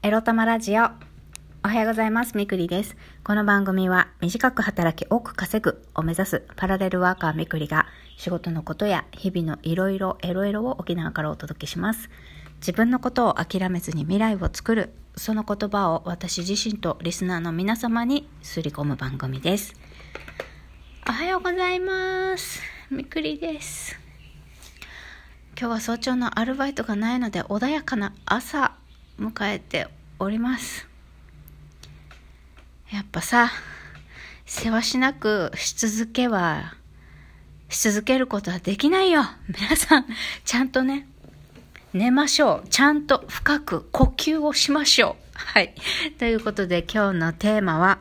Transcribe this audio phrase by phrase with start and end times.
[0.00, 0.84] エロ玉ラジオ。
[1.64, 2.36] おはようございます。
[2.36, 2.96] みくりです。
[3.24, 12.10] この番組は短く働き多く稼ぐを目指すパラレルワーカーみくりが仕事のことや日々のいろいろエロエロを沖縄からお届けします。
[12.60, 19.74] 自分のことを諦めずに未来を作る、その言葉を私自身とリスナーの皆様にすり込む番組です。
[21.08, 22.60] おはようございます。
[22.88, 23.98] みくりです。
[25.58, 28.77] 今日は早朝のアルバイトがないので穏やかな朝
[29.18, 30.86] 迎えております。
[32.92, 33.50] やっぱさ
[34.46, 36.74] 世話しなくし続けは
[37.68, 39.22] し続けることはできないよ。
[39.48, 40.06] 皆さん
[40.44, 41.06] ちゃんとね
[41.92, 42.68] 寝ましょう。
[42.68, 45.28] ちゃんと深く呼吸をしましょう。
[45.34, 45.74] はい。
[46.18, 47.98] ということで今日のテーマは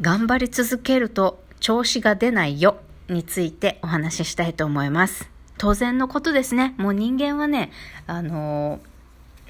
[0.00, 2.78] 頑張り続けると調子が出ないよ。
[3.08, 5.30] についてお話ししたいと思います。
[5.56, 6.74] 当然のことですね。
[6.76, 7.72] もう人間はね、
[8.06, 8.87] あのー、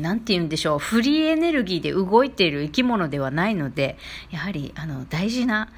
[0.00, 3.98] なんて言うんでしょう、フリーエネルギーで動いている生き物ではないので、
[4.30, 5.68] やはり、あの、大事な、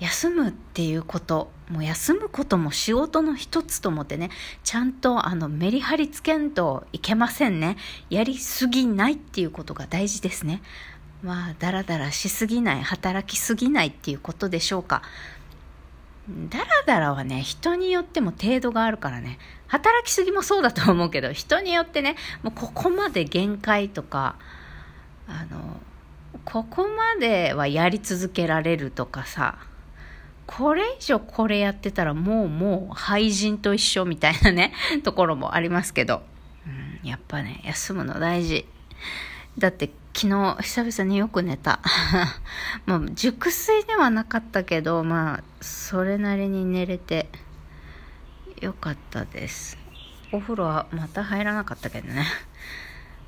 [0.00, 4.30] 休むっていうこと、もう休むことも仕事の一つと思ってね、
[4.64, 7.76] ちゃんとあのメリハリつけんといけませんね。
[8.10, 10.62] やりすぎないっていうことが大事ですね。
[11.22, 15.02] まあ、だらだらしすぎない、働きすぎないっていうことでしょうか。
[16.28, 24.36] だらだらはね、人によっても程度があるからね、働きすぎもそうだと思うけど、人によってね、もうここまで限界とか、
[25.28, 25.80] あの、
[26.44, 29.58] ここまではやり続けられるとかさ、
[30.46, 36.22] これ以上これやってたらもうもう廃人と一緒みたいなね、ところもありますけど、
[37.02, 38.66] うん、やっぱね、休むの大事。
[39.58, 41.80] だって昨日久々によく寝た。
[42.86, 47.28] まあ熟睡ではなかったけど、まあそれなりに寝れて
[48.60, 49.76] よかったです。
[50.30, 52.24] お風呂はまた入らなかったけどね。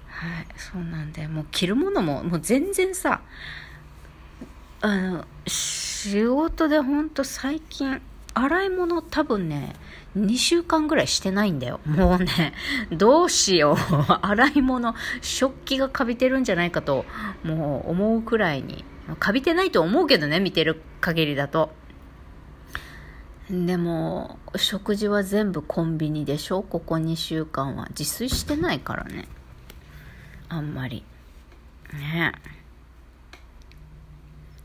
[0.06, 3.20] はい、そうなんで、もう着るものももう全然さ、
[4.80, 8.00] あの、仕事でほんと最近、
[8.32, 9.74] 洗い物多分ね、
[10.16, 11.80] 2週間ぐらいしてないんだよ。
[11.84, 12.54] もうね、
[12.90, 13.76] どうしよう。
[14.26, 17.04] 洗い物、食器がカビてるんじゃないかと、
[17.44, 18.84] もう思うくらいに。
[19.20, 21.70] カビてないと思うけどね、見てる限りだと。
[23.50, 26.62] でも、食事は全部コンビニでしょ？
[26.62, 27.86] ここ2週間は。
[27.90, 29.28] 自炊してないからね。
[30.48, 31.04] あんまり。
[31.92, 32.32] ね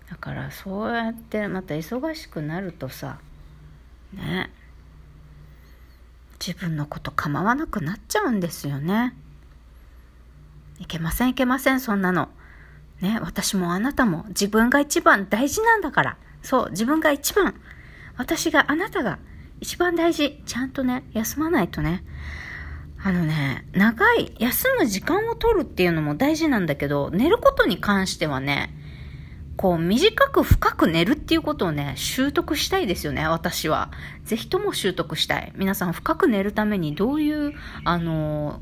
[0.10, 3.20] だからそうやってまた忙しくなるとさ、
[4.14, 4.52] ね
[6.46, 9.14] 自分のこと構わなくなっちゃうんですよね。
[10.80, 12.30] いけませんいけませんそんなの。
[13.00, 16.18] ね私もあなたも自分が一番大事なんだから。
[16.42, 17.54] そう自分が一番。
[18.18, 19.20] 私があなたが
[19.60, 20.42] 一番大事。
[20.48, 22.04] ちゃんとね休まないとね。
[23.04, 28.76] あのね、長い休む時間を取るっていうのも大事なんだけど、寝ることに関してはね、
[29.62, 33.92] こう短く深く寝るっていうことをね、習得したいですよね、私は。
[34.26, 35.54] ぜひとも習得したい。
[35.56, 37.54] 皆さん深く寝るためにどういう、
[37.86, 38.60] あの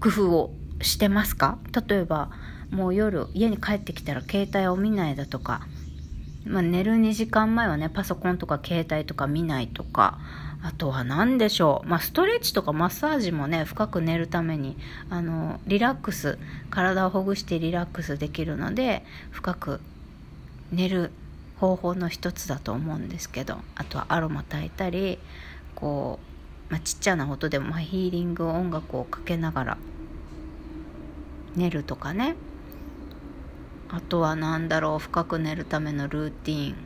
[0.00, 1.58] 工夫をしてますか？
[1.86, 2.30] 例えば、
[2.70, 5.66] もう夜家に帰ってきたら携帯を見ないだとか、
[6.46, 10.18] まあ、寝る2時間前はね、パソコンとか携帯とか見ないとか、
[10.62, 11.88] あとは何でしょう？
[11.88, 14.78] まあ、ストレッチとかマッサージもね、深く寝るために、
[15.10, 16.38] あの、リラックス、
[16.70, 19.80] 体をほぐしてリラックスできるので、深く
[20.72, 21.10] 寝る
[21.56, 25.18] 方法の一つだと思うんですけど、あとはアロマ炊いたり、
[25.74, 26.18] こ
[26.68, 29.78] う、まあ、ちっちゃな音でも、ま、ヒーリング音楽をかけながら
[31.54, 32.34] 寝るとかね。
[33.90, 36.76] あとは何だろう、深く寝るためのルーティン。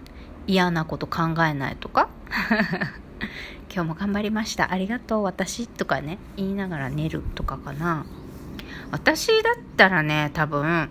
[0.48, 2.08] 嫌なこと考えないとか
[3.74, 4.72] 今日も頑張りました。
[4.72, 8.06] ありがとう、私とかね、言いながら寝るとかかな。
[8.90, 10.88] 私だったらね、多分、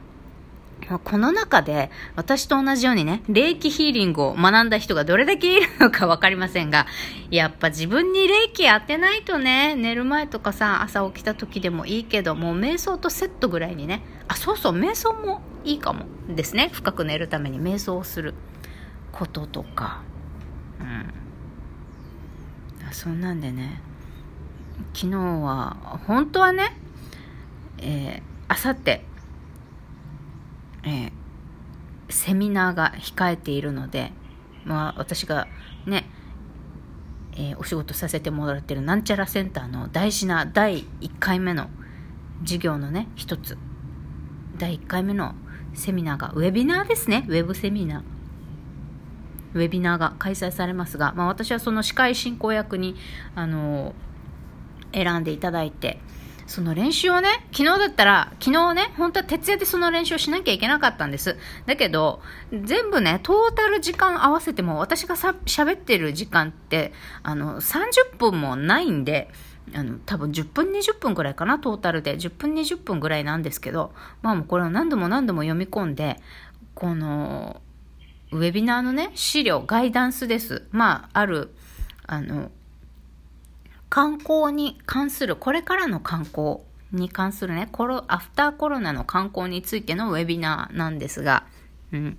[1.03, 6.86] この中で私と同じようにね、霊気ヒーリングを学んだ人がどれだけいるのかわかりませんが、
[7.31, 16.70] やっぱ自分に霊気当てないとね、寝る前とかさ、朝起きた時でもいいけど、もう瞑想とセットぐらいにね、あ、そうそう、瞑想もいいかもですね。
[16.72, 18.35] 深く寝るために瞑想をする
[19.11, 20.03] こととか。
[20.79, 21.14] うん。
[22.91, 23.82] そんなんでね、
[24.94, 26.78] 昨日は、本当はね、
[27.79, 29.03] えー、あさって、
[30.85, 31.11] えー、
[32.09, 34.11] セミナーが控えているので、
[34.64, 35.47] まあ、私が
[35.85, 36.05] ね、
[37.34, 41.70] えー、お仕事させてもらってるなんちゃらセンターの大事な第1回目の
[42.41, 43.58] 授業のね、一つ、
[44.58, 45.35] 第1回目の
[45.73, 48.03] セミナーが、ウェビナーですね、ウェブセミナー。
[49.53, 52.96] ウェビナーが開催されますが、まあ、私はその司会進行役に、
[53.35, 53.93] あの
[54.93, 55.99] 選んでいただいて、
[56.47, 61.38] その練習をね、昨日だったら、昨日ね、本当は徹夜でその練習をしなきゃいけなかったんです。
[61.66, 62.22] だけど、
[62.52, 66.94] 全部ね、トータル時間合わせても、私がさ、喋ってる時間って、
[67.24, 69.30] あの、30分もないんで、
[69.74, 72.18] あの、多分10分20分ぐらいかな、トータルで。
[72.18, 76.22] 10分20分ぐらいなんですけど、まあもうこれを何度も何度も読み込んで、
[76.76, 77.62] この、
[78.32, 80.68] ウェビナーのね、資料、ガイダンスです。
[80.72, 81.56] まあ、ある、
[82.06, 82.52] あの、
[83.90, 86.59] 観光に関する、これからの観光
[86.91, 91.46] に関するね、コロ、アフターコロナの観光についてのウェビナーなんですが、
[91.91, 92.17] うん。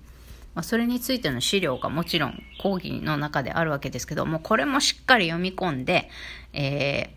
[0.54, 6.08] まあ、それについての資料がもちろん講義の中であるわけですけども、これもしっかり読み込んで、
[6.54, 7.16] えー、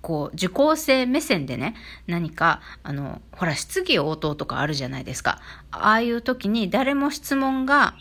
[0.00, 1.74] こう、受講生目線でね、
[2.06, 5.40] 何か、あの、ほら、質疑応答とかあるじゃないですか。
[5.72, 7.94] ああいう時に誰も質問が、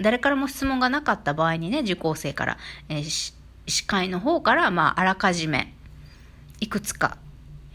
[0.00, 2.58] 誰からも質問がなかった場合にね、受講生から、
[2.88, 3.34] えー、
[3.68, 5.74] 司会の方から、まあ、あらかじめ、
[6.60, 7.18] いくつか、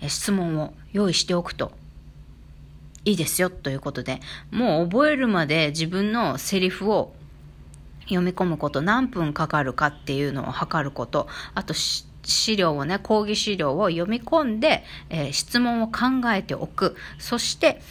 [0.08, 1.72] 質問を用意しておくと、
[3.06, 4.20] いいですよ、ということで、
[4.52, 7.14] もう覚えるまで自分のセリフを
[8.04, 16.96] 読み込むこと、何分かかるかっていうのを測ること、あと、資料をね、講義資料を読み込んで、えー、質問を考えておく。
[17.20, 17.82] そして、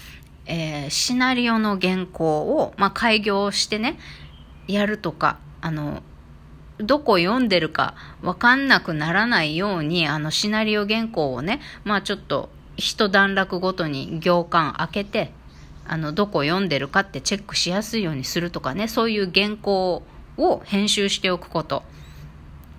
[0.47, 3.99] えー、シナリオの原稿を、まあ、開業してね、
[4.67, 6.03] やるとか、あの、
[6.83, 15.33] どこ読んでるかわかんなくならないように、あの、シナリオ原稿をね、まあちょっと、一段落ごとに行間開けて、
[15.87, 20.03] あの、どこ読んでるかってチェックしやすいようにするとかね、そういう原稿
[20.37, 21.83] を編集しておくこと。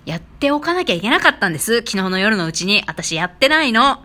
[0.05, 1.77] やっておかなきゃいけなかったんです。
[1.77, 2.83] 昨日の夜のうちに。
[2.87, 4.03] 私やってないの。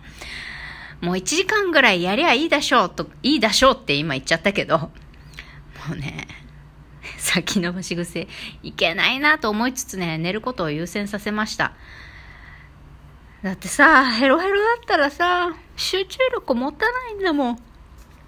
[1.00, 4.90] もう1時間ぐらいやりゃいいでしょうと、いいでしょうって今言っちゃったけど、も
[5.92, 6.27] うね、
[7.28, 8.26] 先延ばし癖、
[8.62, 11.74] いけないなと思いつつね、寝ることを優先させました。
[13.42, 17.56] だってさ、ヘロヘロだったらさ、集中力持たないんだもん。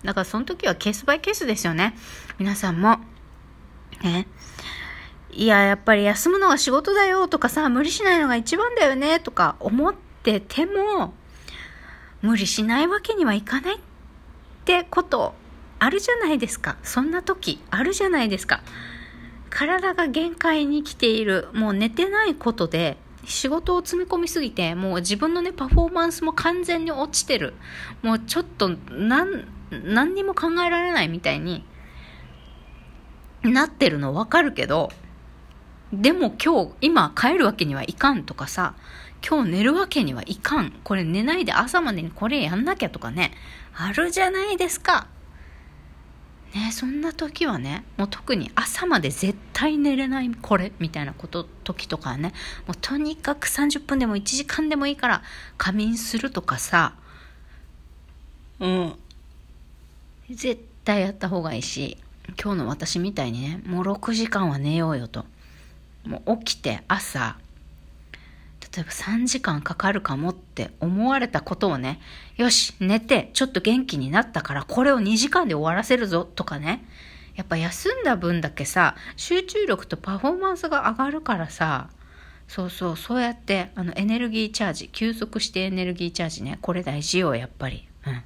[0.05, 1.97] だからその時はケースバイケースですよね。
[2.39, 2.99] 皆さんも。
[4.03, 4.27] ね。
[5.31, 11.15] いや、やっぱり休むのが仕事だよとかさ、無理しないのが一番だよねとか思ってても、
[12.21, 13.79] 無理しないわけにはいかないっ
[14.67, 15.35] てこと
[15.81, 16.77] あるじゃないですか。
[16.83, 18.61] そんな時あるじゃないですか。
[19.49, 21.49] 体が限界に来ている。
[21.55, 27.55] もう寝てないことで、仕事を詰め込みすぎて、もう自分のね、パフォーマンスも完全に落ちてる。
[28.03, 31.65] もうちょっと、なん、何にも考えられないみたいに
[33.43, 34.91] なってるのわかるけど、
[35.93, 38.75] でも今日、今帰るわけにはいかんとかさ、
[39.27, 40.73] 今日寝るわけにはいかん。
[40.85, 43.33] これ寝ないで朝までにこれやんなきゃとかね、
[43.75, 45.07] あるじゃないですか。
[46.55, 52.33] ねそんな時はね、もう特に朝まで絶対寝れないこれみたいなこと、時とかね、
[52.67, 55.23] もうとにかく30分でも1時間でもいいから
[55.57, 56.95] 仮眠するとかさ、
[58.61, 58.95] うん。
[60.29, 61.97] 絶対やった方がいいし、
[62.41, 65.25] 今日の私みたいにね、もう6時間は寝ようよと。
[66.05, 67.37] もう起きて朝、
[68.75, 72.01] 例えば3時間かかるかもって思われたことをね、
[72.37, 76.85] よし、寝て、ちょっと元気になったから、これを2時間で終わらせるぞ、とかね。
[77.35, 81.91] やっぱ休んだ分だけさ、集中力とパフォーマンスが上がるからさ、
[82.47, 87.89] そうそう、そうやって、あの、エネルギーチャージ、休息してエネルギーチャージね、これ大事よ、やっぱり。
[88.07, 88.23] うん。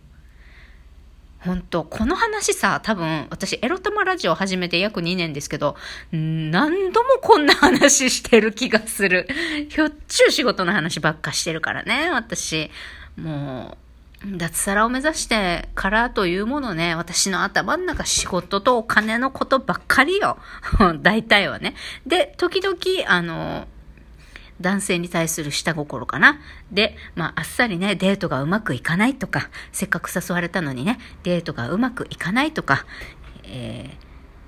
[1.44, 5.76] 本当この話さ、多分、私、エロ玉ラジオ始めて約2年ですけど、
[6.10, 9.28] 何度もこんな話してる気がする。
[9.68, 12.70] ひょっちゅう仕事の話ばっかしてるからね、私。
[13.16, 13.76] も
[14.24, 20.38] う、脱サラを目指してからというものね、私の頭の中仕事とお金のことばっかりよ。
[21.02, 21.74] 大体はね。
[22.06, 23.68] で、時々、あの、
[24.64, 26.40] 男性に対する下心かな。
[26.72, 32.86] で、まあ、あっさりね、デートがうまくいかないとか、せっかく誘われたのにね、デートがうまくいかないとか、
[33.44, 33.90] え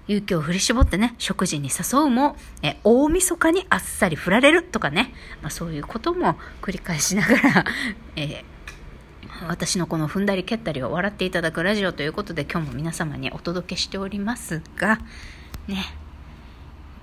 [0.09, 7.65] ー、勇気を振り絞ってね、食事に誘うも、え大晦日にあっさり振られるとかね、まあ、そういうことも繰り返しながら、
[8.17, 8.57] えー
[9.49, 14.99] 私のこの踏んだり蹴ったりを笑っていただくラジオということで今日も皆様にお届けしておりますが、
[15.69, 15.85] ね、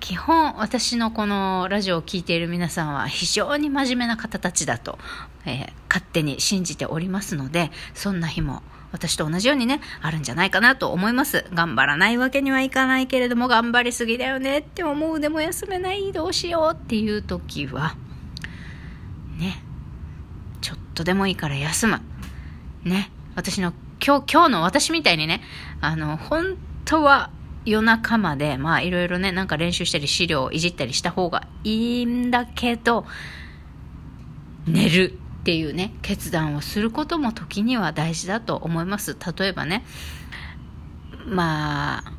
[0.04, 5.00] 基本私のこのラジオを聴いている皆さんは非常に真面目な方たちだと、
[5.46, 11.46] えー、勝手に信じておりますので、そんな日も私と同じようにね、あるんじゃないかなと思います。
[11.54, 17.96] 頑張らないわけにはいかないけれども、頑張りすぎだよねって思うでも休めない、どうしようっていう時は、
[19.40, 19.64] ね、
[20.60, 22.02] ちょっとでもいいから休む。
[22.84, 23.72] ね、私の
[24.06, 25.42] 今日、今日の私みたいにね、
[25.80, 27.30] あの、本当は
[27.66, 33.06] 夜中まで、まあいろいろね、なんか練習したり資料をいじったりした方がいいんだけど、
[34.68, 35.20] 寝る。
[35.44, 39.18] っていうね、決断をすることも時には大事だと思います。
[39.38, 39.84] 例えばね、
[41.26, 42.14] まあ、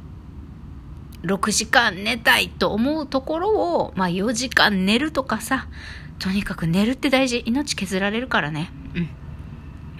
[1.22, 5.68] 6時間寝たいと思うところを、まあ4時間寝るとかさ、
[6.18, 7.42] とにかく寝るって大事。
[7.46, 8.70] 命削られるからね。
[8.94, 9.08] うん。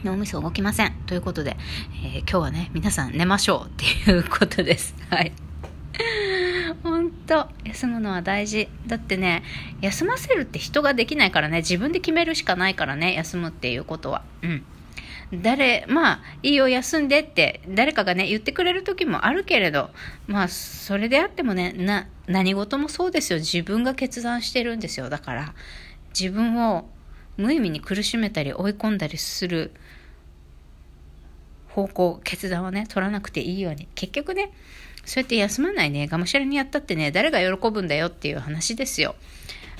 [0.05, 0.93] 脳みそ動きません。
[1.07, 1.57] ということで、
[2.05, 3.71] えー、今日はね、皆さん寝ましょうっ
[4.05, 4.95] ていうことです。
[5.09, 5.33] はい。
[6.83, 8.69] 本当休むのは大事。
[8.87, 9.43] だってね、
[9.81, 14.23] 休ませるって人ができないからね、自分で決めるしかないからね、休むっていうことは。
[14.43, 14.65] うん。
[15.33, 19.91] 誰、まあ、いいよ、休んでって、誰かがね、言ってくれる時もあるけれど、
[20.27, 23.39] まあ、それであってもね、な、何事もそうですよ。
[23.39, 25.09] 自分が決断してるんですよ。
[25.09, 25.55] だから、
[26.19, 26.89] 自分を
[27.37, 29.73] 無意味に苦しめたり追い込んだりする
[31.75, 33.89] 方向、決断をね、取らなくていいように。
[33.97, 34.53] 結局ね、
[35.05, 39.17] そうやって休まないね、がむしゃらにやったってね、誰が喜ぶんだよっていう話ですよ。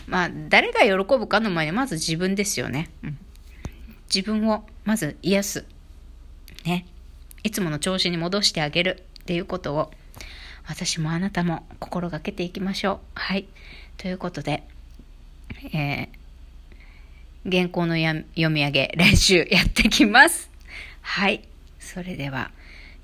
[0.09, 2.91] まあ、誰が喜ぶかの前にまず自分ですよね。
[3.05, 3.19] うん。
[4.13, 5.65] 自分をまず癒す。
[6.65, 6.85] ね。
[7.45, 9.93] いつもの調子に戻してあげるっていうことを、
[10.67, 12.99] 私もあなたも心がけていきましょう。
[13.15, 13.47] はい。
[13.99, 14.65] ということで、
[15.73, 20.51] えー、原稿の読み上げ練習やってきます。
[21.03, 21.45] はい。
[21.85, 22.51] それでは、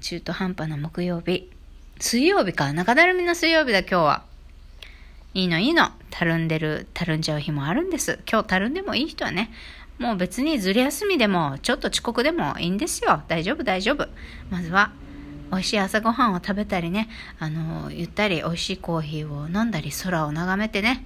[0.01, 1.51] 中途半端な木曜日。
[2.01, 2.73] 水曜日か。
[2.73, 4.25] 中だるみの水曜日だ、今日は。
[5.35, 5.91] いいのいいの。
[6.09, 8.19] たるんでる、たるんじゃう日もあるんです。
[8.29, 9.53] 今日たるんでもいい人はね、
[9.99, 13.23] もう別にずる休みでも、ちょっと遅刻でもいいんですよ。
[13.29, 14.09] 大丈夫、大丈夫。
[14.49, 14.93] まずは、
[15.53, 21.05] 美味しい朝ごはんを食べたりね、あの、ゆったり美味しいコーヒーを飲んだり、空を眺めてね、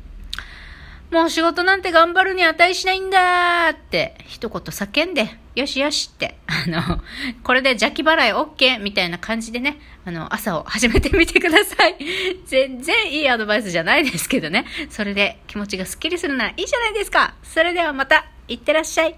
[1.15, 7.01] もう仕事なんて頑張るに値しないんだって一言叫んで、よしよしって、あの、
[7.45, 11.99] これで邪気払い OK みたいな感じでね、あの、朝を始めてみてください。
[12.47, 14.67] 全然いいアドバイスじゃないですけどね。
[14.91, 17.35] それで気持ちがスッキリするならいいじゃないですか。
[17.45, 19.15] それではまた、いってらっしゃい。